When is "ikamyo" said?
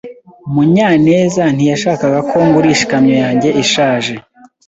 2.85-3.15